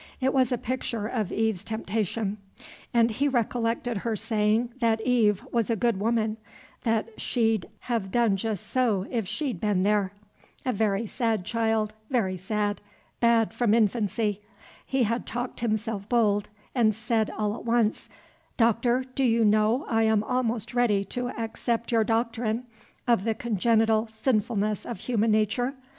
It 0.19 0.33
was 0.33 0.51
a 0.51 0.57
picture 0.57 1.05
of 1.05 1.31
Eve's 1.31 1.63
temptation; 1.63 2.39
and 2.91 3.11
he 3.11 3.27
recollected 3.27 3.97
her 3.97 4.15
saying 4.15 4.73
that 4.79 4.99
Eve 5.01 5.45
was 5.51 5.69
a 5.69 5.75
good 5.75 5.99
woman, 5.99 6.37
and 6.83 7.05
she'd 7.17 7.69
have 7.81 8.09
done 8.09 8.35
just 8.35 8.65
so, 8.65 9.05
if 9.11 9.27
she'd 9.27 9.61
been 9.61 9.83
there. 9.83 10.11
A 10.65 10.73
very 10.73 11.05
sad 11.05 11.45
child, 11.45 11.93
very 12.09 12.35
sad; 12.35 12.81
bad 13.19 13.53
from 13.53 13.75
infancy. 13.75 14.41
He 14.87 15.03
had 15.03 15.27
talked 15.27 15.59
himself 15.59 16.09
bold, 16.09 16.49
and 16.73 16.95
said 16.95 17.29
all 17.37 17.53
at 17.55 17.63
once, 17.63 18.09
"Doctor, 18.57 19.05
do 19.13 19.23
you 19.23 19.45
know 19.45 19.85
I 19.87 20.01
am 20.01 20.23
almost 20.23 20.73
ready 20.73 21.05
to 21.13 21.29
accept 21.29 21.91
your 21.91 22.03
doctrine 22.03 22.65
of 23.07 23.23
the 23.23 23.35
congenital 23.35 24.07
sinfulness 24.11 24.83
of 24.83 25.01
human 25.01 25.29
nature? 25.29 25.75